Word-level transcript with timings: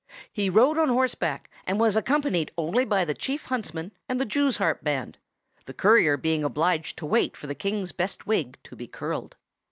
He 0.31 0.49
rode 0.49 0.79
on 0.79 0.89
horseback, 0.89 1.47
and 1.63 1.79
was 1.79 1.95
accompanied 1.95 2.49
only 2.57 2.85
by 2.85 3.05
the 3.05 3.13
Chief 3.13 3.45
Huntsman 3.45 3.91
and 4.09 4.19
the 4.19 4.25
jews 4.25 4.57
harp 4.57 4.83
band, 4.83 5.19
the 5.67 5.75
courier 5.75 6.17
being 6.17 6.43
obliged 6.43 6.97
to 6.97 7.05
wait 7.05 7.37
for 7.37 7.45
the 7.45 7.53
King's 7.53 7.91
best 7.91 8.25
wig 8.25 8.57
to 8.63 8.75
be 8.75 8.87
curled. 8.87 9.35